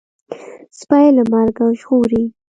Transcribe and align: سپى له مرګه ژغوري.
سپى 0.79 1.05
له 1.15 1.23
مرګه 1.31 1.65
ژغوري. 1.79 2.23